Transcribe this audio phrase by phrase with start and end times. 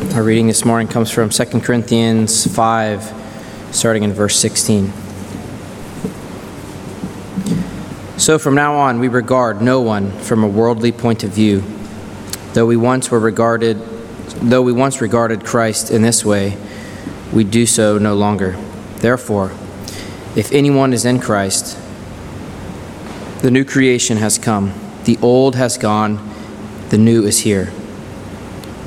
[0.00, 4.86] Our reading this morning comes from 2 Corinthians 5, starting in verse 16.
[8.18, 11.62] So from now on, we regard no one from a worldly point of view.
[12.54, 13.76] Though we once were regarded,
[14.40, 16.56] though we once regarded Christ in this way,
[17.32, 18.56] we do so no longer.
[18.96, 19.52] Therefore,
[20.34, 21.78] if anyone is in Christ,
[23.42, 24.72] the new creation has come,
[25.04, 26.18] the old has gone,
[26.88, 27.70] the new is here.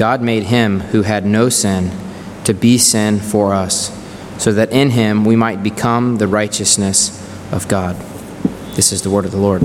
[0.00, 1.90] God made him who had no sin
[2.44, 3.94] to be sin for us,
[4.42, 7.10] so that in him we might become the righteousness
[7.52, 7.96] of God.
[8.76, 9.60] This is the word of the Lord.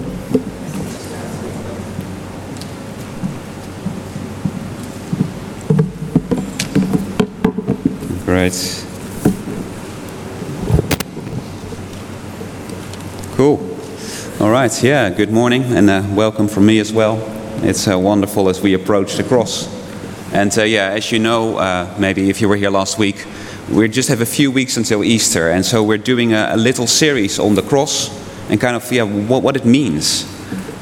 [8.26, 8.86] Great.
[13.38, 13.78] Cool.
[14.42, 17.22] All right, yeah, good morning and uh, welcome from me as well.
[17.64, 19.75] It's uh, wonderful as we approach the cross.
[20.36, 23.26] And uh, yeah, as you know, uh, maybe if you were here last week,
[23.72, 25.50] we just have a few weeks until Easter.
[25.50, 28.10] And so we're doing a, a little series on the cross
[28.50, 30.26] and kind of yeah, what, what it means,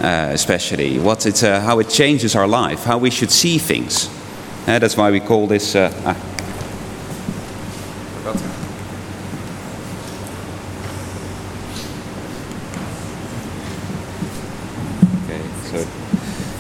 [0.02, 4.10] uh, especially, what it, uh, how it changes our life, how we should see things.
[4.66, 5.76] that's why we call this.
[5.76, 6.18] Ah,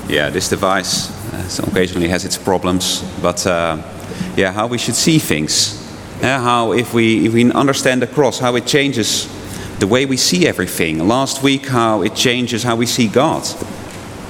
[0.07, 3.77] yeah, this device uh, occasionally has its problems, but uh,
[4.35, 5.79] yeah, how we should see things.
[6.21, 9.27] Uh, how, if we, if we understand the cross, how it changes
[9.79, 11.07] the way we see everything.
[11.07, 13.43] Last week, how it changes how we see God.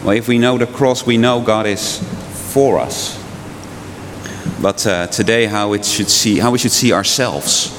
[0.03, 1.99] Well, if we know the cross, we know God is
[2.53, 3.21] for us.
[4.61, 7.77] But uh, today, how it should see, how we should see ourselves.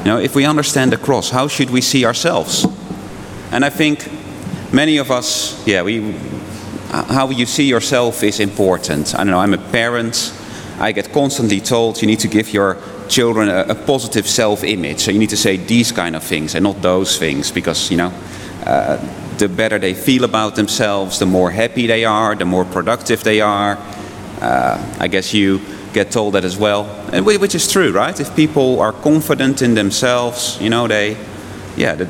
[0.00, 2.66] You know, if we understand the cross, how should we see ourselves?
[3.50, 4.08] And I think
[4.72, 6.14] many of us, yeah, we
[6.90, 9.14] how you see yourself is important.
[9.14, 10.32] I don't know, I'm a parent.
[10.78, 12.76] I get constantly told you need to give your
[13.08, 15.00] children a, a positive self image.
[15.00, 17.96] So you need to say these kind of things and not those things because, you
[17.96, 18.12] know,
[18.64, 18.96] uh,
[19.38, 23.40] the better they feel about themselves, the more happy they are, the more productive they
[23.40, 23.78] are.
[24.40, 25.60] Uh, I guess you
[25.92, 28.18] get told that as well, and which is true, right?
[28.20, 31.16] If people are confident in themselves, you know, they,
[31.76, 32.04] yeah, they,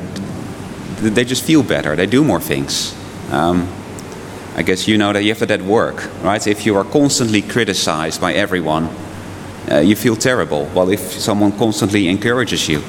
[1.11, 1.97] they just feel better.
[1.97, 2.95] They do more things.
[3.31, 3.69] Um,
[4.59, 6.45] I guess you know that you have that work, right?
[6.45, 8.89] If you are constantly criticized by everyone,
[9.71, 10.69] uh, you feel terrible.
[10.75, 12.83] Well, if someone constantly encourages you.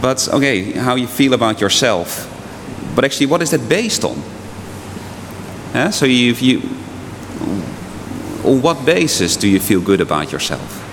[0.00, 2.32] But okay, how you feel about yourself.
[2.94, 4.22] But actually, what is that based on?
[5.74, 6.60] Yeah, so if you,
[8.44, 10.84] on what basis do you feel good about yourself?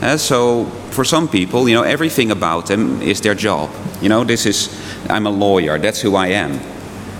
[0.00, 3.70] Yeah, so for some people, you know, everything about them is their job.
[4.00, 4.70] You know, this is,
[5.10, 6.71] I'm a lawyer, that's who I am.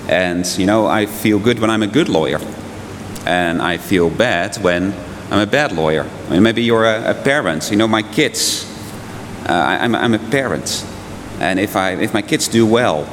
[0.08, 2.40] And, you know, I feel good when I'm a good lawyer.
[3.26, 4.92] And I feel bad when
[5.30, 6.08] I'm a bad lawyer.
[6.26, 7.70] I mean, maybe you're a, a, parent.
[7.70, 8.64] You know, my kids,
[9.48, 10.84] uh, I, am I'm, I'm a parent.
[11.40, 13.08] And if, I, if my kids do well,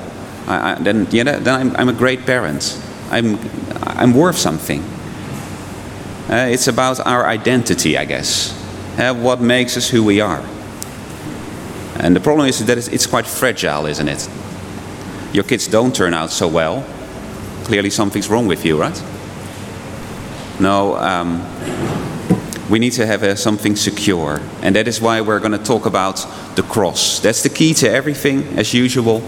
[0.48, 2.82] I, I, then, then I'm, I'm a great parent.
[3.12, 3.40] I'm,
[3.84, 4.82] I'm worth something.
[6.30, 8.54] Uh, it's about our identity, I guess.
[9.00, 10.44] Uh, what makes us who we are.
[12.00, 14.30] And the problem is that it's quite fragile, isn't it?
[15.34, 16.86] Your kids don't turn out so well,
[17.64, 19.04] clearly something's wrong with you, right?
[20.60, 21.46] No, um,
[22.70, 24.42] we need to have uh, something secure.
[24.62, 26.26] And that is why we're going to talk about
[26.56, 27.20] the cross.
[27.20, 29.24] That's the key to everything, as usual.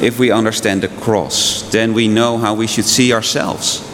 [0.00, 3.88] If we understand the cross, then we know how we should see ourselves.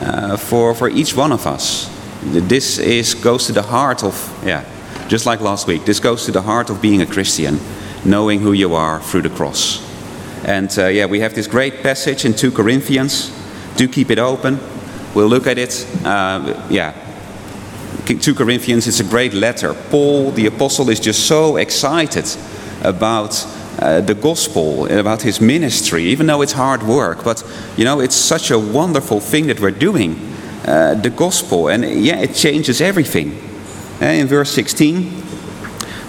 [0.00, 1.88] Uh, for, for each one of us.
[2.22, 4.64] This is, goes to the heart of, yeah,
[5.06, 7.60] just like last week, this goes to the heart of being a Christian,
[8.04, 9.91] knowing who you are through the cross.
[10.44, 13.30] And uh, yeah, we have this great passage in 2 Corinthians.
[13.76, 14.58] Do keep it open.
[15.14, 15.86] We'll look at it.
[16.04, 16.94] Uh, yeah.
[18.06, 19.74] 2 Corinthians, it's a great letter.
[19.90, 22.26] Paul, the apostle, is just so excited
[22.82, 23.46] about
[23.78, 27.22] uh, the gospel, about his ministry, even though it's hard work.
[27.24, 27.44] But,
[27.76, 30.16] you know, it's such a wonderful thing that we're doing,
[30.66, 31.68] uh, the gospel.
[31.68, 33.38] And yeah, it changes everything.
[34.00, 35.21] Uh, in verse 16,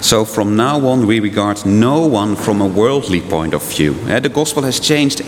[0.04, 3.96] so from now on, we regard no one from a worldly point of view.
[4.06, 5.22] Uh, the gospel has changed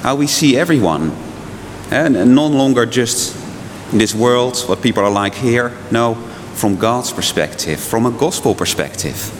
[0.00, 1.12] how we see everyone.
[1.90, 3.36] And no longer just
[3.92, 5.76] in this world, what people are like here.
[5.90, 6.14] No,
[6.54, 9.30] from God's perspective, from a gospel perspective.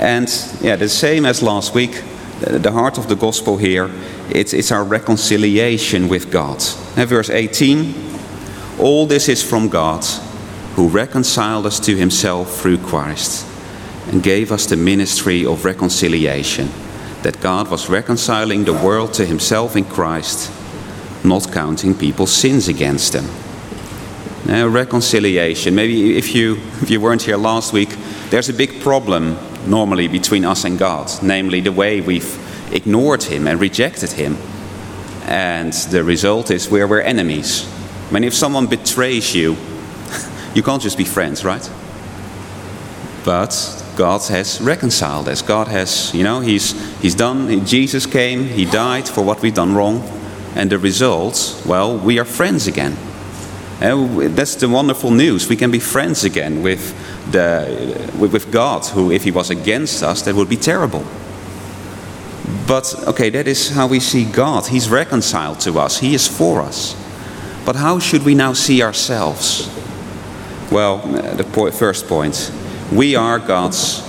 [0.00, 0.28] And
[0.60, 2.04] yeah, the same as last week,
[2.38, 3.90] the heart of the gospel here,
[4.30, 6.62] it's, it's our reconciliation with God.
[6.96, 7.94] And verse 18
[8.78, 10.04] All this is from God,
[10.76, 13.48] who reconciled us to himself through Christ
[14.12, 16.68] and gave us the ministry of reconciliation.
[17.22, 20.52] That God was reconciling the world to himself in Christ,
[21.24, 23.24] not counting people's sins against them.
[24.44, 25.74] Now, reconciliation.
[25.74, 27.90] Maybe if you, if you weren't here last week,
[28.30, 32.38] there's a big problem normally between us and God, namely the way we've
[32.72, 34.36] ignored Him and rejected Him.
[35.24, 37.66] And the result is where we're enemies.
[38.10, 39.56] I mean, if someone betrays you,
[40.54, 41.70] you can't just be friends, right?
[43.24, 45.42] But God has reconciled us.
[45.42, 49.74] God has, you know, He's, he's done, Jesus came, He died for what we've done
[49.74, 50.02] wrong.
[50.54, 52.96] And the result, well, we are friends again.
[53.80, 55.48] And that's the wonderful news.
[55.48, 56.94] We can be friends again with,
[57.32, 61.04] the, with God, who, if He was against us, that would be terrible.
[62.66, 64.66] But, okay, that is how we see God.
[64.66, 66.96] He's reconciled to us, He is for us.
[67.64, 69.68] But how should we now see ourselves?
[70.70, 72.50] Well, the first point
[72.92, 74.02] we are God's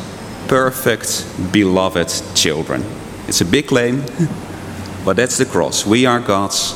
[0.48, 2.84] perfect, beloved children.
[3.28, 4.04] It's a big claim,
[5.06, 5.86] but that's the cross.
[5.86, 6.74] We are God's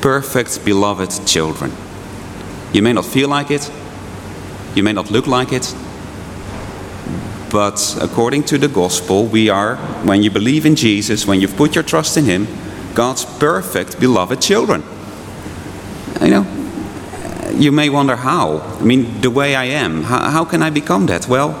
[0.00, 1.72] perfect, beloved children.
[2.72, 3.70] You may not feel like it,
[4.74, 5.72] you may not look like it,
[7.50, 11.76] but according to the gospel, we are, when you believe in Jesus, when you've put
[11.76, 12.48] your trust in Him,
[12.94, 14.82] God's perfect, beloved children.
[16.20, 16.55] You know,
[17.54, 18.58] you may wonder how.
[18.80, 21.28] I mean, the way I am, how, how can I become that?
[21.28, 21.54] Well,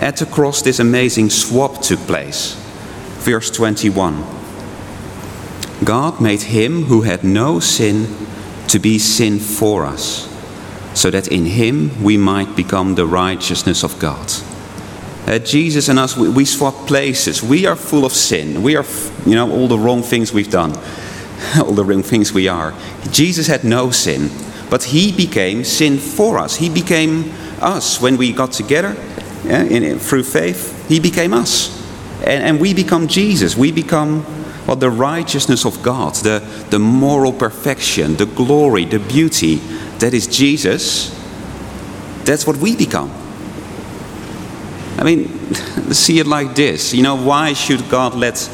[0.00, 2.54] at the cross, this amazing swap took place.
[3.20, 4.24] Verse 21
[5.84, 8.06] God made him who had no sin
[8.68, 10.28] to be sin for us,
[10.94, 14.30] so that in him we might become the righteousness of God.
[15.26, 17.42] Uh, Jesus and us, we, we swap places.
[17.42, 18.62] We are full of sin.
[18.62, 18.84] We are,
[19.26, 20.72] you know, all the wrong things we've done,
[21.56, 22.74] all the wrong things we are.
[23.10, 24.30] Jesus had no sin.
[24.70, 26.56] But he became sin for us.
[26.56, 28.00] He became us.
[28.00, 28.96] When we got together
[29.44, 31.76] yeah, in, through faith, he became us.
[32.20, 33.56] And, and we become Jesus.
[33.56, 34.24] We become
[34.66, 36.38] well, the righteousness of God, the,
[36.70, 39.56] the moral perfection, the glory, the beauty
[39.98, 41.10] that is Jesus.
[42.24, 43.10] That's what we become.
[44.96, 45.28] I mean,
[45.92, 46.94] see it like this.
[46.94, 48.48] You know, why should God let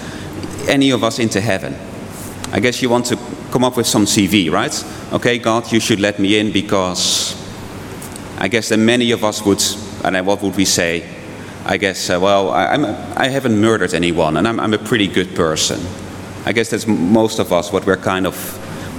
[0.69, 1.75] any of us into heaven?
[2.53, 3.19] I guess you want to
[3.51, 4.73] come up with some CV, right?
[5.13, 7.35] okay, God, you should let me in because
[8.39, 9.63] I guess that many of us would,
[10.05, 11.09] and what would we say?
[11.65, 12.85] I guess, uh, well, I, I'm
[13.17, 15.81] I haven't murdered anyone and I'm, I'm, a pretty good person.
[16.45, 18.37] I guess that's most of us what we're kind of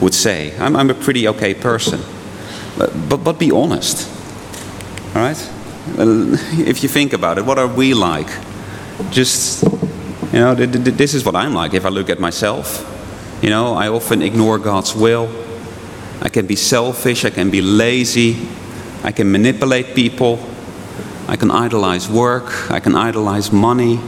[0.01, 0.53] would say.
[0.59, 2.01] I'm, I'm a pretty okay person.
[2.77, 4.09] But, but, but be honest,
[5.15, 5.51] all right?
[5.97, 8.27] If you think about it, what are we like?
[9.11, 9.63] Just,
[10.33, 12.96] you know, this is what I'm like if I look at myself.
[13.41, 15.29] You know, I often ignore God's will.
[16.21, 18.47] I can be selfish, I can be lazy,
[19.03, 20.39] I can manipulate people,
[21.27, 23.99] I can idolize work, I can idolize money,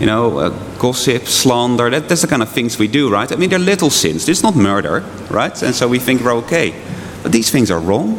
[0.00, 0.48] you know, uh,
[0.78, 1.88] gossip, slander.
[1.90, 3.30] That, that's the kind of things we do, right?
[3.30, 4.28] I mean, they're little sins.
[4.28, 5.62] It's not murder, right?
[5.62, 6.74] And so we think we're okay.
[7.22, 8.18] But these things are wrong.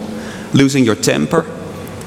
[0.54, 1.46] Losing your temper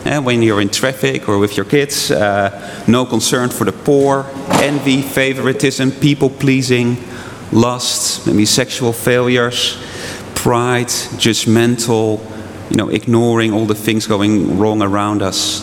[0.05, 4.27] eh, when you're in traffic or with your kids, uh, no concern for the poor,
[4.63, 6.97] envy, favoritism, people pleasing,
[7.53, 9.79] lust, maybe sexual failures
[10.43, 10.89] pride,
[11.23, 12.21] judgmental,
[12.69, 15.63] you know, ignoring all the things going wrong around us.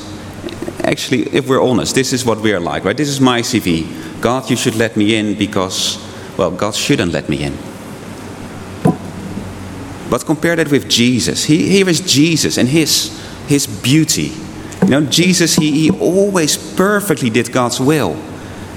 [0.86, 2.96] Actually, if we're honest, this is what we're like, right?
[2.96, 3.86] This is my CV.
[4.22, 5.98] God, you should let me in because,
[6.38, 7.58] well, God shouldn't let me in.
[10.10, 11.44] But compare that with Jesus.
[11.44, 13.12] He, here is Jesus and his,
[13.50, 14.32] his beauty.
[14.84, 18.14] You know, Jesus, he, he always perfectly did God's will.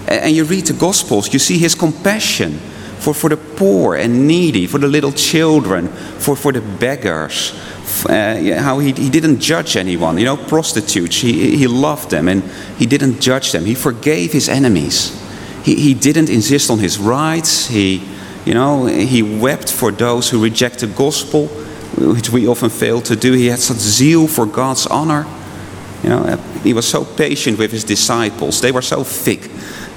[0.08, 2.58] And, and you read the Gospels, you see his compassion
[3.02, 7.52] for, for the poor and needy, for the little children, for, for the beggars.
[8.08, 10.16] Uh, how he, he didn't judge anyone.
[10.18, 12.44] You know, prostitutes, he, he loved them and
[12.78, 13.64] he didn't judge them.
[13.64, 15.20] He forgave his enemies.
[15.64, 17.66] He, he didn't insist on his rights.
[17.66, 18.04] He,
[18.46, 21.48] you know, he wept for those who reject the gospel,
[21.98, 23.32] which we often fail to do.
[23.32, 25.26] He had such zeal for God's honor.
[26.04, 28.60] You know, he was so patient with his disciples.
[28.60, 29.50] They were so thick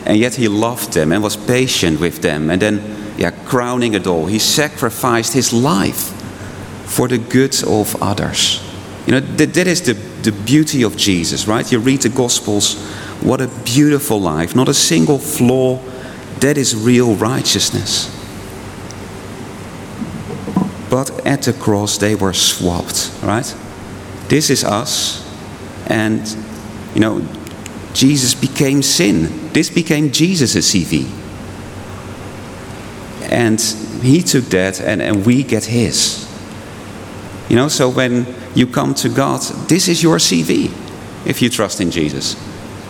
[0.05, 2.49] and yet he loved them and was patient with them.
[2.49, 6.11] And then, yeah, crowning it all, he sacrificed his life
[6.85, 8.61] for the good of others.
[9.05, 11.69] You know, that, that is the, the beauty of Jesus, right?
[11.71, 12.75] You read the Gospels,
[13.21, 15.79] what a beautiful life, not a single flaw.
[16.39, 18.15] That is real righteousness.
[20.95, 23.53] but at the cross they were swapped, right?
[24.29, 25.21] This is us,
[25.87, 26.25] and
[26.93, 27.21] you know,
[27.93, 29.51] Jesus became sin.
[29.51, 31.11] This became Jesus' CV.
[33.31, 33.59] And
[34.01, 36.25] he took that, and, and we get his.
[37.49, 40.71] You know, so when you come to God, this is your CV
[41.25, 42.35] if you trust in Jesus.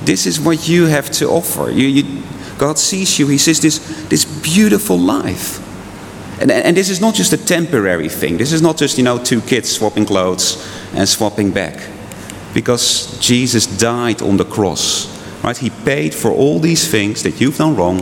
[0.03, 1.69] This is what you have to offer.
[1.69, 2.23] You, you,
[2.57, 5.61] God sees you, He sees this, this beautiful life.
[6.41, 8.37] And, and this is not just a temporary thing.
[8.37, 10.57] This is not just, you know, two kids swapping clothes
[10.93, 11.81] and swapping back.
[12.53, 15.13] Because Jesus died on the cross.
[15.43, 15.57] Right?
[15.57, 17.99] He paid for all these things that you've done wrong,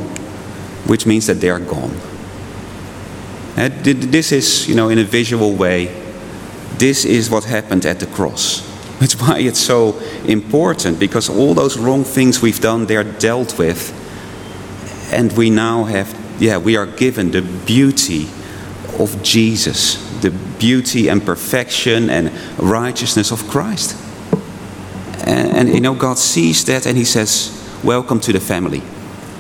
[0.88, 1.96] which means that they are gone.
[3.58, 5.86] Eh, and this is, you know, in a visual way,
[6.78, 8.62] this is what happened at the cross.
[9.00, 13.92] That's why it's so important, because all those wrong things we've done, they're dealt with.
[15.14, 18.28] And we now have, yeah, we are given the beauty
[19.00, 23.98] of Jesus, the beauty and perfection and righteousness of Christ.
[25.26, 28.82] And, and, you know, God sees that and He says, Welcome to the family.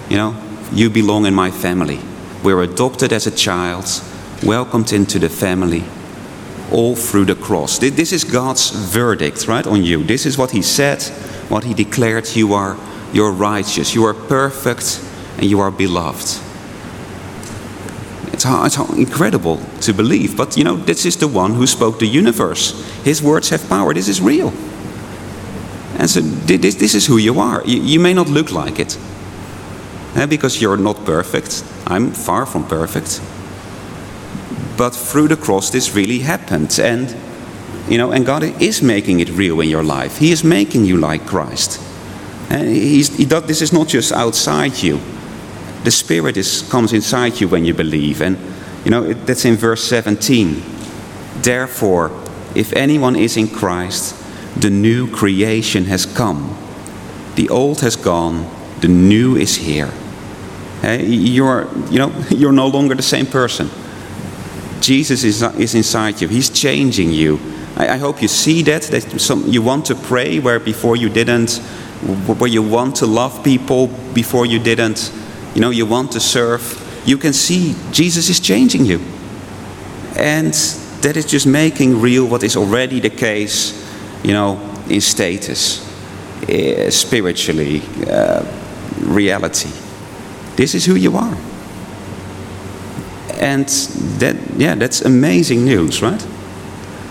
[0.09, 0.35] You know,
[0.73, 1.99] you belong in my family.
[2.43, 3.85] We're adopted as a child,
[4.43, 5.85] welcomed into the family
[6.73, 7.77] all through the cross.
[7.77, 10.03] This is God's verdict, right, on you.
[10.03, 11.01] This is what He said,
[11.47, 12.35] what He declared.
[12.35, 12.77] You are,
[13.13, 15.01] you're righteous, you are perfect,
[15.37, 16.41] and you are beloved.
[18.33, 22.07] It's, it's incredible to believe, but you know, this is the one who spoke the
[22.07, 22.73] universe.
[23.05, 23.93] His words have power.
[23.93, 24.49] This is real.
[25.97, 27.63] And so, this, this is who you are.
[27.65, 28.97] You, you may not look like it
[30.15, 31.63] Eh, because you're not perfect.
[31.87, 33.19] I'm far from perfect.
[34.77, 36.79] But through the cross this really happened.
[36.79, 37.15] And
[37.89, 40.17] you know and god is making it real in your life.
[40.19, 41.81] He is making you like christ.
[42.49, 44.99] And he's, he does, this is not just outside you.
[45.83, 48.21] The spirit is, comes inside you when you believe.
[48.21, 48.37] And
[48.85, 50.61] you know it, that's in verse 17
[51.41, 52.11] therefore
[52.53, 54.15] if anyone is in christ
[54.59, 56.55] the new creation has come.
[57.35, 58.47] The old has gone
[58.81, 59.91] the new is here
[60.83, 63.69] you're you know you're no longer the same person
[64.83, 66.27] Jesus is, is inside you.
[66.27, 67.39] He's changing you.
[67.77, 71.07] I, I hope you see that, that some, you want to pray where before you
[71.07, 71.55] didn't,
[72.27, 75.09] where you want to love people before you didn't,
[75.55, 76.61] you know, you want to serve.
[77.05, 78.99] You can see Jesus is changing you.
[80.17, 80.53] And
[81.01, 83.73] that is just making real what is already the case,
[84.21, 84.59] you know,
[84.89, 85.79] in status,
[86.43, 88.43] uh, spiritually, uh,
[88.99, 89.69] reality.
[90.55, 91.37] This is who you are.
[93.39, 93.67] And
[94.19, 96.23] that, yeah, that's amazing news, right?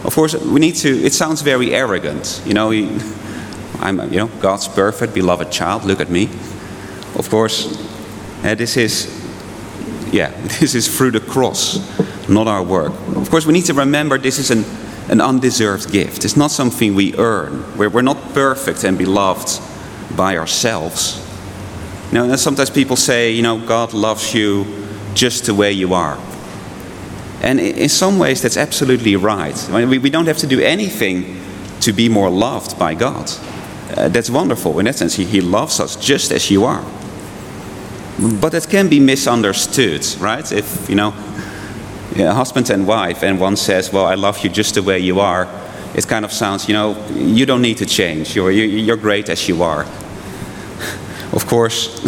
[0.05, 2.43] Of course, we need to, it sounds very arrogant.
[2.47, 2.99] You know, he,
[3.81, 6.25] I'm, you know, God's perfect, beloved child, look at me.
[7.17, 7.77] Of course,
[8.45, 9.07] uh, this is,
[10.13, 10.31] yeah,
[10.61, 11.79] this is through the cross,
[12.29, 12.93] not our work.
[13.17, 14.65] Of course, we need to remember this is an,
[15.11, 16.25] an undeserved gift.
[16.25, 17.77] It's not something we earn.
[17.77, 19.61] We're, we're not perfect and beloved
[20.17, 21.21] by ourselves.
[22.13, 24.67] You know, sometimes people say, you know, God loves you
[25.15, 26.19] just the way you are.
[27.41, 29.57] And in some ways, that's absolutely right.
[29.71, 31.41] We don't have to do anything
[31.81, 33.31] to be more loved by God.
[33.97, 34.79] Uh, that's wonderful.
[34.79, 36.85] In that sense, he, he loves us just as you are.
[38.41, 40.53] But it can be misunderstood, right?
[40.53, 41.13] If, you know,
[42.17, 45.49] husband and wife, and one says, Well, I love you just the way you are,
[45.95, 48.37] it kind of sounds, you know, you don't need to change.
[48.37, 49.87] You're, you're great as you are.
[51.33, 52.01] Of course,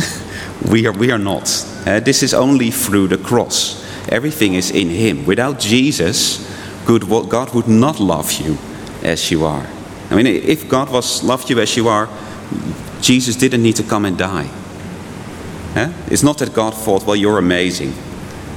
[0.71, 1.49] we are, we are not.
[1.87, 3.83] Uh, this is only through the cross.
[4.09, 5.25] Everything is in Him.
[5.27, 6.51] Without Jesus,
[6.87, 8.59] God would not love you
[9.03, 9.67] as you are.
[10.11, 12.09] I mean, if God was loved you as you are,
[13.01, 14.49] Jesus didn't need to come and die.
[15.75, 17.93] Uh, it's not that God thought, well, you're amazing.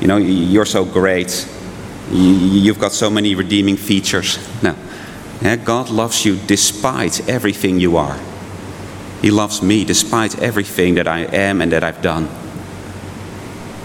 [0.01, 1.47] You know, you're so great.
[2.11, 4.37] You've got so many redeeming features.
[4.61, 4.75] No.
[5.43, 8.19] Uh, God loves you despite everything you are.
[9.21, 12.27] He loves me despite everything that I am and that I've done.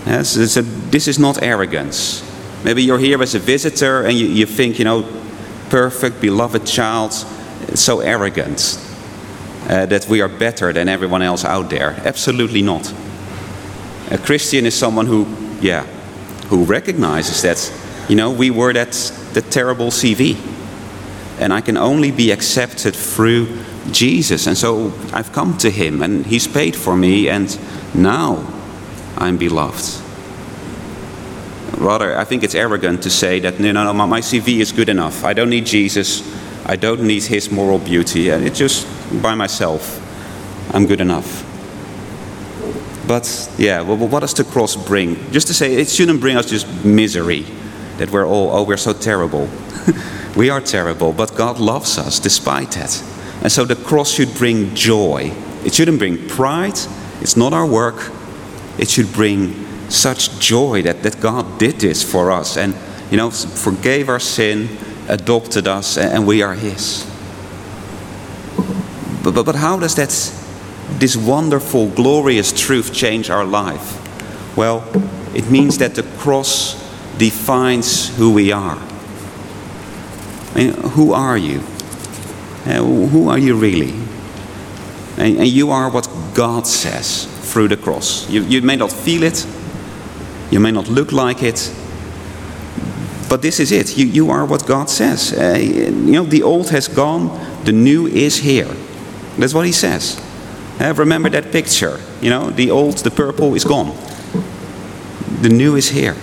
[0.07, 2.23] Yes, a, this is not arrogance.
[2.65, 5.07] Maybe you're here as a visitor and you, you think, you know,
[5.71, 7.12] perfect, beloved child,
[7.75, 8.79] so arrogant
[9.69, 11.91] uh, that we are better than everyone else out there.
[12.05, 12.93] Absolutely not.
[14.11, 15.27] A Christian is someone who,
[15.61, 15.85] yeah,
[16.49, 17.73] who recognizes that,
[18.09, 18.93] you know, we were that,
[19.33, 20.37] that terrible CV.
[21.41, 23.47] And I can only be accepted through
[23.91, 24.47] Jesus.
[24.47, 27.59] And so I've come to him and he's paid for me, and
[27.95, 28.47] now
[29.17, 30.01] I'm beloved.
[31.79, 34.89] Rather, I think it's arrogant to say that no, no, no, my CV is good
[34.89, 35.25] enough.
[35.25, 36.23] I don't need Jesus.
[36.65, 38.31] I don't need his moral beauty.
[38.31, 38.87] And it's just
[39.21, 39.99] by myself.
[40.75, 41.49] I'm good enough.
[43.09, 45.17] But yeah, well, what does the cross bring?
[45.33, 47.45] Just to say, it shouldn't bring us just misery.
[47.99, 49.49] that we're all, oh, we're so terrible.
[50.37, 53.03] we are terrible, but God loves us despite that.
[53.43, 55.33] And so the cross should bring joy.
[55.65, 56.79] It shouldn't bring pride.
[57.21, 58.11] It's not our work.
[58.79, 62.75] It should bring such joy that, that God did this for us and,
[63.11, 64.69] you know, forgave our sin,
[65.09, 67.05] adopted us, and we are His.
[69.23, 70.09] But, but, but how does that,
[70.99, 73.99] this wonderful, glorious truth change our life?
[74.57, 74.85] Well,
[75.35, 76.75] it means that the cross
[77.19, 78.79] defines who we are.
[80.55, 81.61] I mean, who are you?
[82.64, 83.90] Uh, who are you really?
[85.19, 88.28] And, and, you are what God says through the cross.
[88.31, 89.47] You, you may not feel it,
[90.50, 91.73] you may not look like it,
[93.28, 93.97] but this is it.
[93.97, 95.33] You, you are what God says.
[95.33, 97.28] Uh, you know, the old has gone,
[97.64, 98.69] the new is here.
[99.38, 100.21] That's what he says.
[100.78, 101.99] Uh, remember that picture.
[102.21, 103.97] You know, the old, the purple is gone.
[105.40, 106.16] The new is here.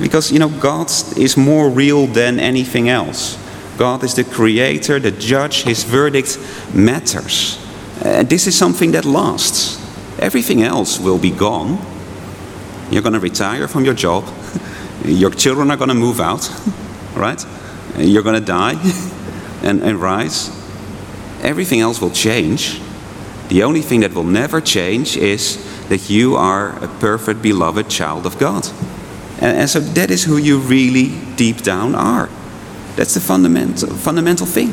[0.00, 3.38] Because, you know, God is more real than anything else.
[3.76, 6.38] God is the creator, the judge, his verdict
[6.74, 7.58] matters.
[8.02, 9.82] And this is something that lasts.
[10.18, 11.78] Everything else will be gone.
[12.90, 14.24] You're going to retire from your job.
[15.04, 16.48] your children are going to move out,
[17.14, 17.44] right?
[17.98, 18.74] You're going to die
[19.62, 20.50] and, and rise.
[21.42, 22.80] Everything else will change.
[23.48, 28.26] The only thing that will never change is that you are a perfect, beloved child
[28.26, 28.66] of God.
[29.40, 32.28] And, and so that is who you really deep down are.
[32.96, 34.72] That's the fundamental, fundamental thing.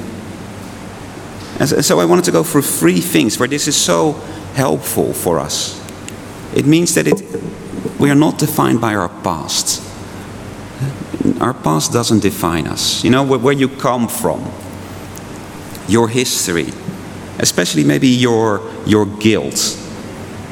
[1.60, 4.13] And so, I wanted to go through three things where this is so
[4.56, 5.80] helpful for us.
[6.56, 7.22] It means that it,
[8.00, 9.82] we are not defined by our past.
[11.39, 13.03] Our past doesn't define us.
[13.03, 14.51] You know, where, you come from,
[15.88, 16.68] your history,
[17.39, 19.77] especially maybe your, your guilt.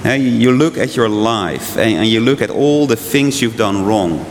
[0.06, 3.86] you look at your life and, and you look at all the things you've done
[3.86, 4.26] wrong.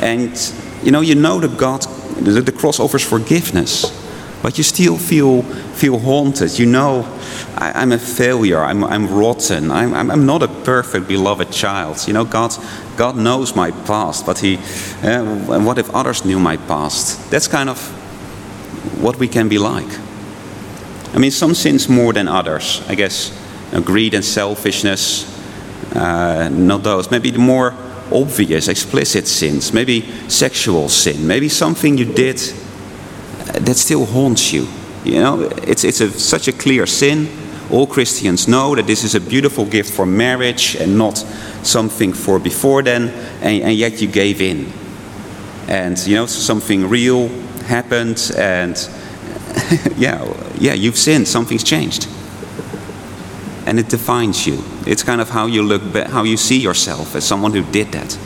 [0.00, 0.36] And
[0.82, 1.86] you know, you know that God,
[2.20, 3.86] the, the cross offers forgiveness,
[4.42, 6.58] but you still feel, feel haunted.
[6.58, 7.02] You know,
[7.56, 12.06] I, am a failure, I'm, I'm rotten, I'm, I'm, not a perfect, beloved child.
[12.06, 12.52] You know, God,
[12.96, 14.56] God knows my past, but He,
[15.02, 17.30] uh, what if others knew my past?
[17.30, 17.78] That's kind of
[19.00, 19.88] what we can be like.
[21.14, 22.82] I mean, some sins more than others.
[22.88, 23.30] I guess
[23.70, 25.28] you know, greed and selfishness,
[25.94, 27.10] uh, not those.
[27.10, 27.74] Maybe the more
[28.12, 29.72] obvious, explicit sins.
[29.72, 31.26] Maybe sexual sin.
[31.26, 32.38] Maybe something you did
[33.46, 34.66] that still haunts you.
[35.04, 37.28] You know, it's, it's a, such a clear sin.
[37.70, 41.18] All Christians know that this is a beautiful gift for marriage and not
[41.62, 43.08] something for before then,
[43.40, 44.72] and, and yet you gave in.
[45.68, 47.28] And, you know, something real
[47.62, 48.76] happened, and
[49.96, 50.24] yeah,
[50.58, 52.08] yeah, you've sinned, something's changed.
[53.72, 54.62] And it defines you.
[54.86, 58.18] It's kind of how you look, how you see yourself as someone who did that.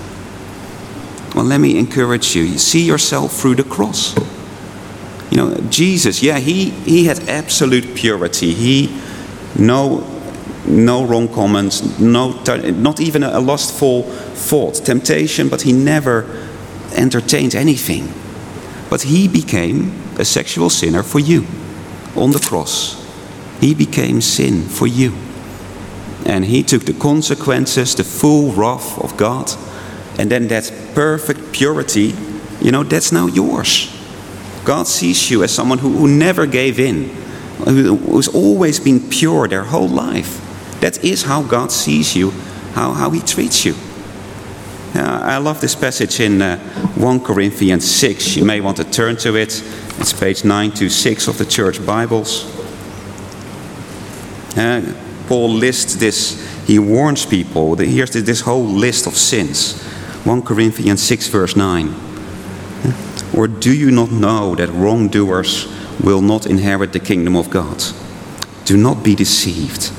[1.37, 2.43] Well, let me encourage you.
[2.43, 4.17] You see yourself through the cross.
[5.31, 8.55] You know, Jesus, yeah, he, he had absolute purity.
[8.55, 9.01] He,
[9.57, 10.05] no,
[10.67, 16.27] no wrong comments, no, not even a lustful thought, temptation, but he never
[16.97, 18.13] entertained anything.
[18.91, 21.47] But he became a sexual sinner for you
[22.17, 23.01] on the cross.
[23.61, 25.13] He became sin for you.
[26.27, 29.53] And he took the consequences, the full wrath of God.
[30.19, 32.15] And then that perfect purity,
[32.61, 33.93] you know, that's now yours.
[34.65, 37.11] God sees you as someone who, who never gave in,
[37.65, 40.43] who's always been pure their whole life.
[40.81, 42.33] That is how God sees you,
[42.75, 43.75] how, how he treats you.
[44.97, 46.59] Uh, I love this passage in uh,
[46.97, 48.37] 1 Corinthians 6.
[48.37, 49.63] You may want to turn to it.
[49.99, 52.45] It's page 926 of the church Bibles.
[54.57, 57.77] Uh, Paul lists this, he warns people.
[57.77, 59.83] Here's this whole list of sins
[60.25, 61.95] 1 Corinthians 6, verse 9.
[63.37, 65.69] Or do you not know that wrongdoers
[66.03, 67.83] will not inherit the kingdom of God?
[68.65, 69.93] Do not be deceived.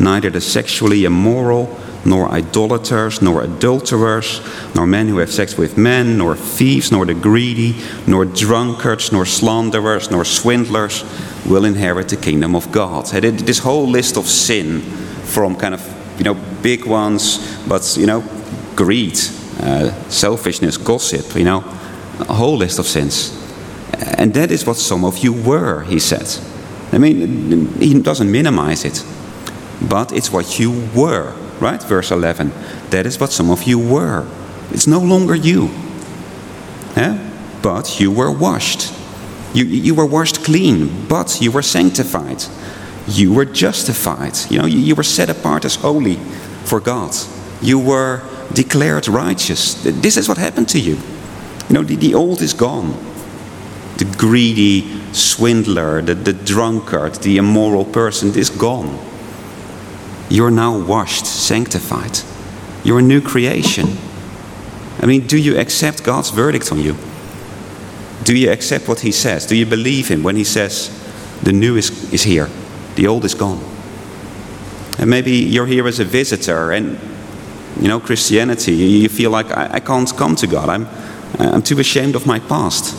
[0.00, 4.40] Neither the sexually immoral, nor idolaters, nor adulterers,
[4.74, 7.74] nor men who have sex with men, nor thieves, nor the greedy,
[8.06, 11.04] nor drunkards, nor slanderers, nor swindlers
[11.46, 13.06] will inherit the kingdom of God.
[13.06, 14.80] This whole list of sin,
[15.24, 15.82] from kind of
[16.18, 18.24] you know big ones, but you know
[18.76, 19.18] greed,
[19.60, 21.58] uh, selfishness, gossip, you know,
[22.20, 23.40] a whole list of sins.
[24.18, 26.26] And that is what some of you were, he said.
[26.92, 29.04] I mean, he doesn't minimize it,
[29.88, 31.82] but it's what you were right?
[31.82, 32.52] Verse 11.
[32.90, 34.26] That is what some of you were.
[34.70, 35.70] It's no longer you.
[36.96, 37.18] Eh?
[37.62, 38.92] But you were washed.
[39.54, 42.44] You, you were washed clean, but you were sanctified.
[43.06, 44.34] You were justified.
[44.50, 46.16] You know, you, you were set apart as holy
[46.64, 47.14] for God.
[47.62, 49.74] You were declared righteous.
[49.84, 50.96] This is what happened to you.
[51.68, 52.92] You know, the, the old is gone.
[53.98, 58.98] The greedy swindler, the, the drunkard, the immoral person is gone.
[60.28, 62.18] You're now washed, sanctified.
[62.82, 63.86] You're a new creation.
[65.00, 66.96] I mean, do you accept God's verdict on you?
[68.24, 69.46] Do you accept what He says?
[69.46, 70.90] Do you believe Him when He says,
[71.42, 72.48] the new is, is here,
[72.96, 73.62] the old is gone?
[74.98, 76.98] And maybe you're here as a visitor and,
[77.80, 80.68] you know, Christianity, you feel like I, I can't come to God.
[80.68, 80.88] I'm,
[81.38, 82.94] I'm too ashamed of my past.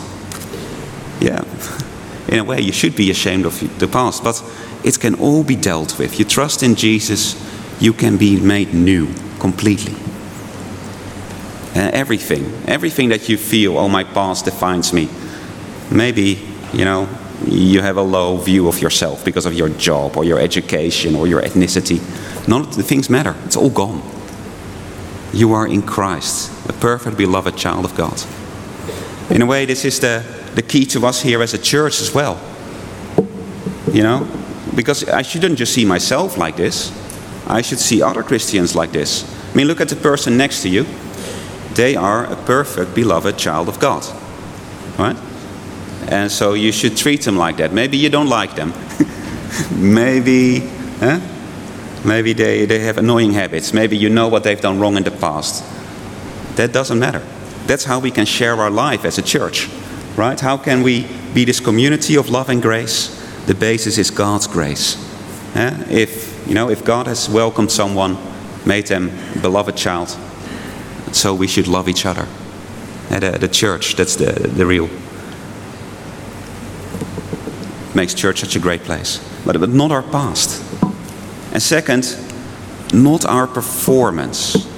[1.20, 1.42] Yeah,
[2.28, 4.42] in a way, you should be ashamed of the past, but
[4.84, 6.18] it can all be dealt with.
[6.18, 7.34] You trust in Jesus,
[7.80, 9.94] you can be made new completely.
[11.76, 15.10] Uh, everything, everything that you feel, oh, my past defines me.
[15.90, 16.40] Maybe,
[16.72, 17.06] you know,
[17.46, 21.26] you have a low view of yourself because of your job or your education or
[21.26, 22.00] your ethnicity.
[22.48, 24.00] None of the things matter, it's all gone.
[25.34, 28.22] You are in Christ, a perfect, beloved child of God.
[29.30, 32.14] In a way, this is the, the key to us here as a church as
[32.14, 32.40] well.
[33.92, 34.26] You know?
[34.74, 36.90] Because I shouldn't just see myself like this,
[37.46, 39.30] I should see other Christians like this.
[39.52, 40.86] I mean, look at the person next to you.
[41.76, 44.04] They are a perfect, beloved child of God.
[44.98, 45.16] Right?
[46.08, 47.72] And so you should treat them like that.
[47.72, 48.72] Maybe you don't like them.
[49.74, 50.70] Maybe?
[52.04, 53.72] Maybe they, they have annoying habits.
[53.72, 55.64] Maybe you know what they've done wrong in the past.
[56.56, 57.22] That doesn't matter.
[57.66, 59.68] That's how we can share our life as a church,
[60.16, 60.38] right?
[60.38, 63.10] How can we be this community of love and grace?
[63.46, 64.96] The basis is God's grace.
[65.56, 65.84] Eh?
[65.90, 68.16] If you know, if God has welcomed someone,
[68.64, 69.10] made them
[69.42, 70.16] beloved child,
[71.12, 72.26] so we should love each other.
[73.08, 74.88] The, the church, that's the, the real
[77.96, 79.18] makes church such a great place.
[79.44, 80.62] But, but not our past.
[81.52, 82.16] And second,
[82.92, 84.68] not our performance.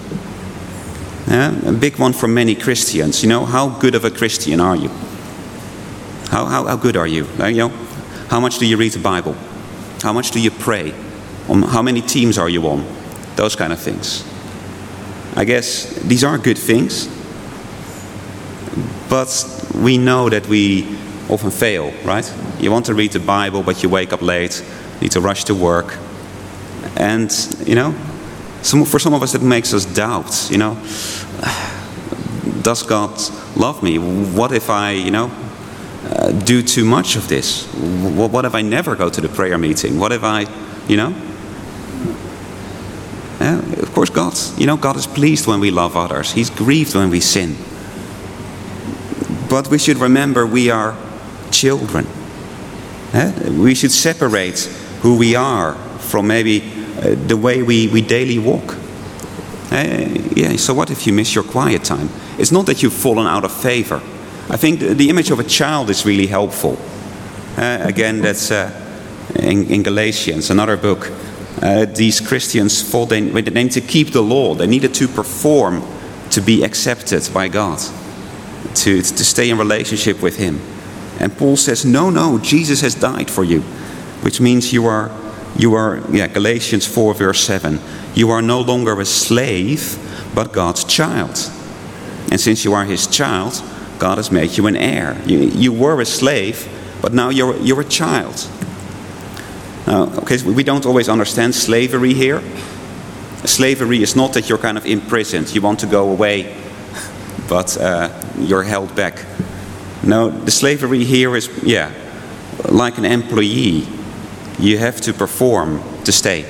[1.26, 3.22] Yeah, a big one for many Christians.
[3.22, 4.88] You know, how good of a Christian are you?
[6.30, 7.26] How, how, how good are you?
[7.38, 7.68] Uh, you know,
[8.28, 9.34] how much do you read the Bible?
[10.02, 10.94] How much do you pray?
[11.48, 12.86] Um, how many teams are you on?
[13.36, 14.24] Those kind of things.
[15.38, 17.06] I guess these are good things,
[19.08, 19.30] but
[19.76, 20.82] we know that we
[21.28, 22.28] often fail, right?
[22.58, 24.64] You want to read the Bible, but you wake up late,
[25.00, 25.96] need to rush to work.
[26.96, 27.30] And,
[27.64, 27.94] you know,
[28.62, 30.74] some, for some of us, it makes us doubt, you know,
[32.62, 33.16] does God
[33.56, 33.96] love me?
[34.00, 35.30] What if I, you know,
[36.02, 37.64] uh, do too much of this?
[37.74, 40.00] What, what if I never go to the prayer meeting?
[40.00, 40.46] What if I,
[40.88, 41.27] you know?
[43.98, 46.30] Course, God, you know, God is pleased when we love others.
[46.30, 47.56] He's grieved when we sin.
[49.50, 50.96] But we should remember we are
[51.50, 52.06] children.
[53.12, 53.50] Eh?
[53.50, 54.60] We should separate
[55.02, 56.60] who we are from maybe
[56.96, 58.76] uh, the way we, we daily walk.
[59.72, 60.06] Uh,
[60.36, 62.08] yeah, so what if you miss your quiet time?
[62.38, 64.00] It's not that you've fallen out of favor.
[64.48, 66.78] I think the, the image of a child is really helpful.
[67.56, 68.70] Uh, again, that's uh,
[69.34, 71.10] in, in, Galatians, another book.
[71.62, 75.82] Uh, these Christians fall, they, they need to keep the law, they needed to perform
[76.30, 77.78] to be accepted by God,
[78.74, 80.60] to, to stay in relationship with Him.
[81.18, 83.62] And Paul says, no, no, Jesus has died for you,
[84.22, 85.10] which means you are,
[85.56, 87.80] you are, yeah, Galatians 4, verse 7.
[88.14, 89.98] You are no longer a slave,
[90.34, 91.50] but God's child.
[92.30, 93.62] And since you are his child,
[93.98, 95.20] God has made you an heir.
[95.26, 96.68] You, you were a slave,
[97.02, 98.48] but now you're, you're a child.
[99.88, 102.42] Now, okay, we don't always understand slavery here.
[103.46, 106.54] Slavery is not that you're kind of imprisoned, you want to go away,
[107.48, 109.24] but uh, you're held back.
[110.02, 111.90] No, the slavery here is, yeah,
[112.68, 113.86] like an employee.
[114.58, 116.44] You have to perform to stay.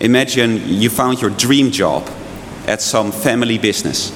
[0.00, 2.08] Imagine you found your dream job
[2.66, 4.12] at some family business.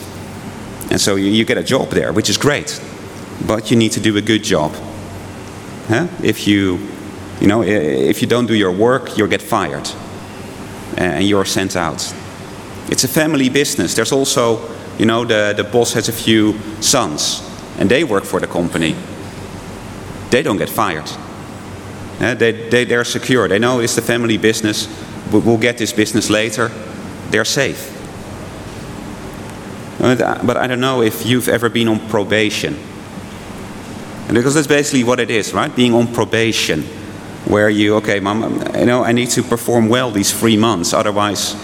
[0.91, 2.81] And so you, you get a job there, which is great.
[3.47, 4.73] But you need to do a good job.
[5.89, 6.09] Huh?
[6.23, 6.89] If you,
[7.41, 9.89] you know, if you don't do your work, you'll get fired.
[10.97, 12.15] And you're sent out.
[12.89, 13.95] It's a family business.
[13.95, 14.61] There's also,
[14.99, 17.43] you know, the, the boss has a few sons
[17.79, 18.95] and they work for the company,
[20.31, 21.11] they don't get fired.
[22.21, 23.49] Uh, they, they, they're secure.
[23.49, 24.87] They know it's the family business.
[25.33, 26.71] We'll get this business later.
[27.31, 27.97] They're safe.
[29.99, 32.77] But I don't know if you've ever been on probation.
[34.29, 35.75] Because that's basically what it is, right?
[35.75, 36.85] Being on probation.
[37.51, 40.93] Where you, okay, mom, you know, I need to perform well these three months.
[40.93, 41.57] Otherwise,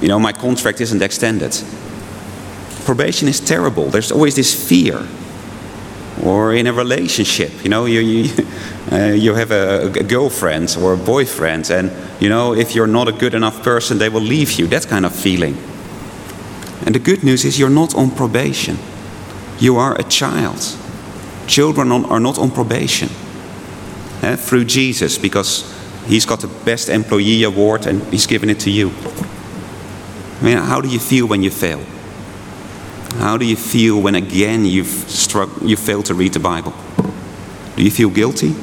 [0.00, 1.56] you know, my contract isn't extended.
[2.84, 3.90] Probation is terrible.
[3.90, 5.06] There's always this fear
[6.22, 8.30] or in a relationship you know you, you,
[8.92, 11.90] uh, you have a, a, girlfriend or a boyfriend and
[12.20, 15.06] you know if you're not a good enough person they will leave you that kind
[15.06, 15.56] of feeling
[16.84, 18.76] and the good news is you're not on probation
[19.62, 20.76] You are a child.
[21.46, 23.08] Children are not on probation.
[24.22, 25.64] Eh, through Jesus, because
[26.06, 28.92] he's got the best employee award and he's given it to you.
[30.40, 31.84] I mean, how do you feel when you fail?
[33.18, 36.72] How do you feel when again you've struck, you failed to read the Bible?
[37.76, 38.54] Do you feel guilty?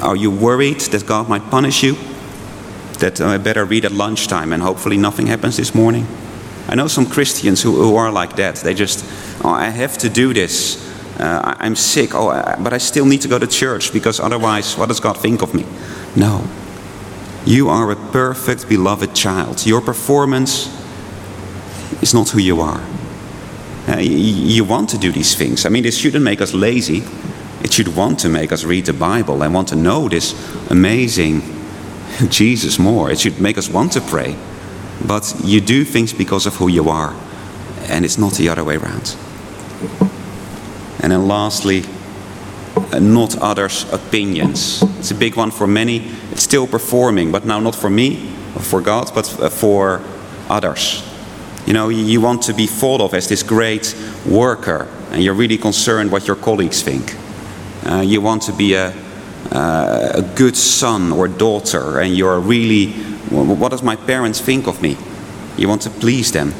[0.00, 1.96] Are you worried that God might punish you?
[3.00, 6.06] That I better read at lunchtime and hopefully nothing happens this morning?
[6.68, 8.56] I know some Christians who, who are like that.
[8.56, 9.04] They just,
[9.44, 10.91] oh, I have to do this.
[11.18, 14.88] Uh, I'm sick, oh, but I still need to go to church because otherwise, what
[14.88, 15.64] does God think of me?
[16.16, 16.44] No.
[17.44, 19.66] You are a perfect, beloved child.
[19.66, 20.68] Your performance
[22.00, 22.80] is not who you are.
[23.88, 25.66] Uh, you want to do these things.
[25.66, 27.02] I mean, this shouldn't make us lazy.
[27.62, 30.34] It should want to make us read the Bible and want to know this
[30.70, 31.42] amazing
[32.28, 33.10] Jesus more.
[33.10, 34.36] It should make us want to pray.
[35.04, 37.14] But you do things because of who you are,
[37.88, 39.16] and it's not the other way around.
[41.02, 41.84] And then lastly,
[42.76, 44.82] uh, not others' opinions.
[44.98, 45.98] It's a big one for many.
[46.30, 48.16] It's still performing, but now not for me,
[48.60, 50.00] for God, but uh, for
[50.48, 51.02] others.
[51.66, 53.94] You know, you want to be thought of as this great
[54.26, 57.14] worker, and you're really concerned what your colleagues think.
[57.84, 58.92] Uh, you want to be a,
[59.52, 62.92] uh, a good son or daughter, and you're really,
[63.30, 64.96] what does my parents think of me?
[65.56, 66.52] You want to please them.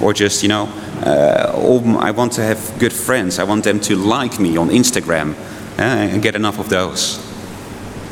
[0.00, 0.68] Or just, you know,
[1.06, 3.38] I want to have good friends.
[3.38, 5.34] I want them to like me on Instagram
[5.78, 7.18] uh, and get enough of those.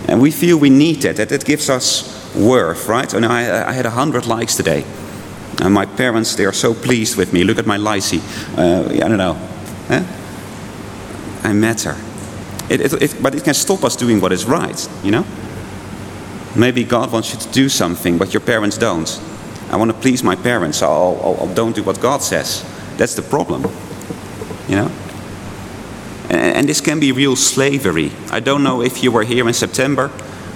[0.08, 3.12] And we feel we need that, that it gives us worth, right?
[3.12, 4.84] And I, I had 100 likes today.
[5.60, 7.44] And my parents, they are so pleased with me.
[7.44, 8.20] Look at my lycée.
[8.56, 9.36] Uh, I don't know.
[9.90, 10.04] Eh?
[11.42, 11.96] I matter.
[12.70, 15.24] It, it, it, but it can stop us doing what is right, you know?
[16.56, 19.20] Maybe God wants you to do something, but your parents don't.
[19.70, 22.64] I want to please my parents, so I'll, I'll, I'll don't do what God says.
[22.98, 23.62] That's the problem,
[24.68, 24.90] you know?
[26.28, 28.12] And, and this can be real slavery.
[28.30, 30.10] I don't know if you were here in September.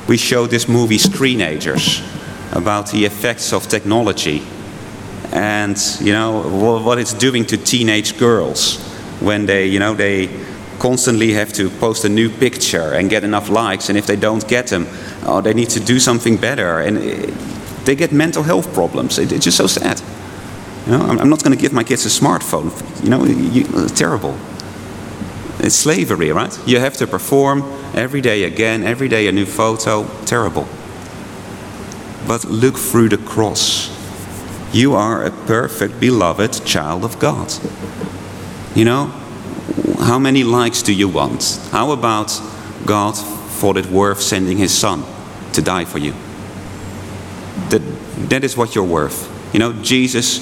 [0.07, 2.02] We showed this movie, Screenagers,
[2.55, 4.42] about the effects of technology
[5.33, 6.42] and you know
[6.85, 8.78] what it's doing to teenage girls
[9.20, 10.28] when they you know they
[10.78, 14.46] constantly have to post a new picture and get enough likes and if they don't
[14.46, 14.87] get them
[15.24, 17.31] oh, they need to do something better and eh,
[17.85, 19.91] they get mental health problems it, it's just so sad
[20.86, 22.70] you know, I'm, not going to give my kids a smartphone
[23.02, 24.36] you know you, it's terrible
[25.60, 27.62] it's slavery right you have to perform
[27.94, 30.66] every day again every day a new photo terrible
[32.26, 33.92] but look through the cross
[34.72, 37.52] you are a perfect, beloved child of God.
[38.74, 39.06] You know,
[39.98, 41.60] how many likes do you want?
[41.70, 42.40] How about
[42.86, 45.04] God thought it worth sending his son
[45.52, 46.14] to die for you?
[47.68, 47.82] That,
[48.30, 49.28] that is what you're worth.
[49.52, 50.40] You know, Jesus,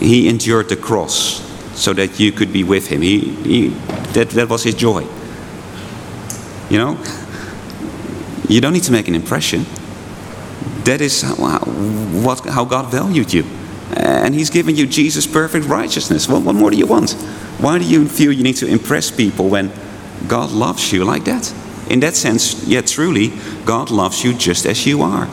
[0.00, 1.42] he endured the cross
[1.74, 3.02] so that you could be with him.
[3.02, 3.68] He, he,
[4.12, 5.06] that, that was his joy.
[6.70, 7.04] You know,
[8.48, 9.66] you don't need to make an impression.
[10.84, 13.44] That is how, what, how God valued you.
[13.94, 16.28] And He's given you Jesus' perfect righteousness.
[16.28, 17.12] What, what more do you want?
[17.58, 19.72] Why do you feel you need to impress people when
[20.28, 21.52] God loves you like that?
[21.88, 23.32] In that sense, yeah, truly,
[23.64, 25.28] God loves you just as you are.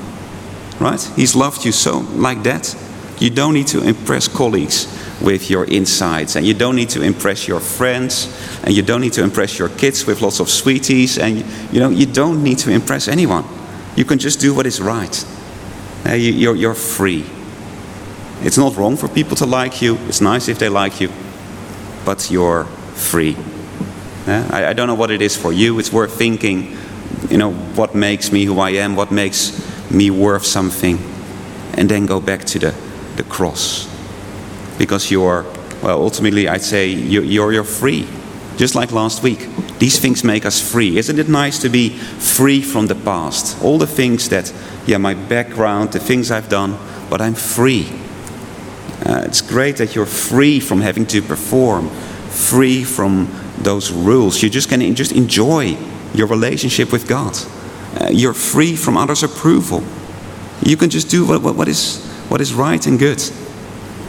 [0.80, 1.02] Right?
[1.15, 2.76] He's loved you so like that.
[3.23, 4.86] You don't need to impress colleagues
[5.21, 8.27] with your insights, and you don't need to impress your friends,
[8.65, 11.38] and you don't need to impress your kids with lots of sweeties, and
[11.71, 13.45] you know, you don't need to impress anyone.
[13.95, 15.25] You can just do what is right.
[16.05, 17.23] You, you're, free.
[18.41, 19.97] It's not wrong for people to like you.
[20.09, 21.09] It's nice if they like you.
[22.03, 23.38] But you're free.
[24.27, 25.79] I don't know what it is for you.
[25.79, 26.75] It's worth thinking,
[27.29, 29.53] you know, what makes me who I am, what makes
[29.89, 30.99] me worth something.
[31.75, 32.83] And then go back to the,
[33.15, 33.88] the cross.
[34.78, 35.45] Because you're,
[35.82, 38.08] well, ultimately, I'd say you're, you're, you're free.
[38.58, 39.47] Just like last week.
[39.80, 40.97] These things make us free.
[40.97, 43.62] Isn't it nice to be free from the past?
[43.63, 44.54] All the things that,
[44.86, 46.78] yeah, my background, the things I've done,
[47.10, 47.88] but I'm free.
[49.06, 51.89] Uh, it's great that you're free from having to perform,
[52.30, 54.41] free from those rules.
[54.41, 55.78] You just can just enjoy
[56.13, 57.36] your relationship with God.
[57.99, 59.84] Uh, you're free from others' approval.
[60.63, 61.99] You can just do what, what, what, is,
[62.34, 63.22] what is right and good.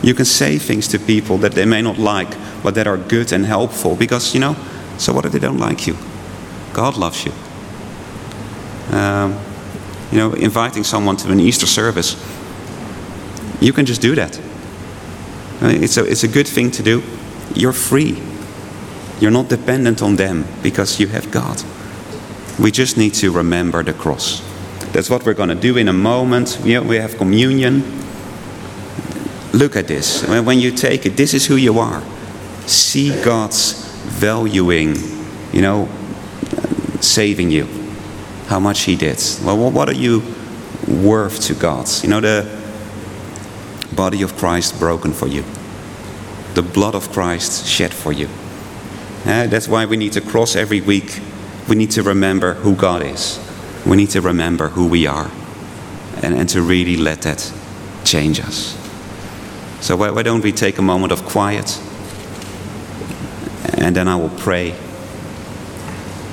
[0.03, 3.33] You can say things to people that they may not like, but that are good
[3.35, 4.57] and helpful because, you know,
[4.97, 5.95] so what if they don't like you?
[6.73, 7.33] God loves you.
[8.97, 9.39] Um,
[10.11, 12.17] you know, inviting someone to an Easter service,
[13.61, 14.41] you can just do that.
[15.61, 17.03] It's a, it's a good thing to do.
[17.55, 18.23] You're free.
[19.21, 21.63] You're not dependent on them because you have God.
[22.59, 24.41] We just need to remember the cross.
[24.95, 26.59] That's what we're going to do in a moment.
[26.65, 28.03] We have communion.
[29.55, 30.27] Look at this.
[30.27, 32.03] When you take it, this is who you are.
[32.67, 33.73] See God's
[34.05, 34.97] valuing,
[35.53, 35.89] you know,
[37.01, 37.67] saving you.
[38.49, 39.23] How much He did.
[39.45, 40.23] Well, what are you
[40.89, 41.89] worth to God?
[42.03, 42.45] You know, the
[43.95, 45.45] body of Christ broken for you,
[46.55, 48.29] the blood of Christ shed for you.
[49.25, 51.21] Uh, that's why we need to cross every week.
[51.69, 53.41] We need to remember who God is.
[53.87, 55.31] We need to remember who we are.
[56.23, 57.53] And, and to really let that
[58.05, 58.84] change us.
[59.85, 61.79] So, why, why don't we take a moment of quiet?
[63.77, 64.75] And then I will pray.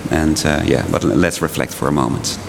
[0.09, 2.39] And uh, yeah, but let's reflect for a moment.